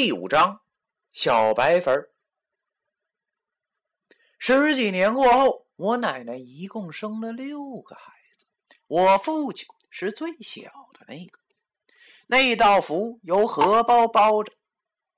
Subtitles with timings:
[0.00, 0.60] 第五章，
[1.10, 2.12] 小白粉儿。
[4.38, 8.46] 十几年过后，我奶奶一共生了六个孩子，
[8.86, 11.40] 我父亲是最小的那个。
[12.28, 14.52] 那道符由荷包包着，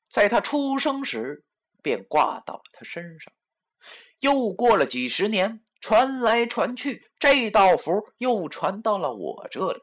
[0.08, 1.44] 在他出生时
[1.82, 3.30] 便挂到了他身上。
[4.20, 9.82] 又过了几十年，传来传去，这道符又传到了我这里。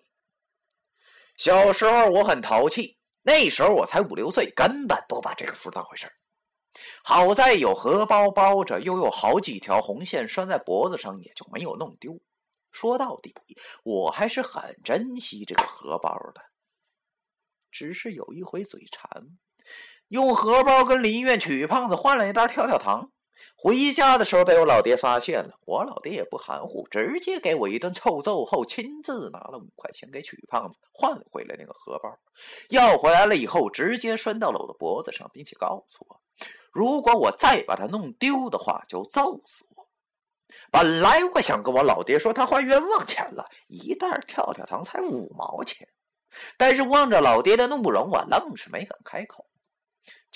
[1.37, 2.96] 小时候我很淘气。
[3.27, 6.09] 那时候我才五六岁，根本不把这个符当回事
[7.03, 12.21] 好在有荷包包着，又有好几条红线拴在脖子上，也就没有弄丢。
[12.71, 13.35] 说到底，
[13.83, 16.41] 我还是很珍惜这个荷包的。
[17.69, 19.37] 只是有一回嘴馋，
[20.07, 23.11] 用荷包跟林院曲胖子换了一袋跳跳糖。
[23.55, 32.17] 回家的时候被我老爹发现了，我老爹也不含糊，直接给我一顿臭揍后，亲自拿了五块钱给曲胖子换回来那个荷包。
[32.69, 36.21] 要回来了以后，直接拴到了我的脖子上，并且告诉我，
[36.71, 39.87] 如果我再把它弄丢的话，就揍死我。
[40.71, 45.87] 本来我想跟我老爹说他还冤枉钱了，一袋跳跳糖才五毛钱，
[46.57, 49.45] 但是望着老爹的怒容，我愣是没敢开口。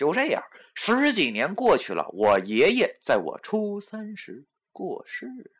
[0.02, 5.52] 就这样，十几年过去了，我爷爷在我初三时过世了，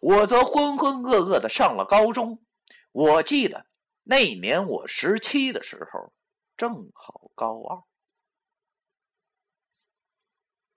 [0.00, 2.40] 我则浑浑噩噩的上了高中。
[2.92, 3.66] 我记得
[4.04, 6.12] 那年我十七的时候，
[6.56, 7.82] 正好高二。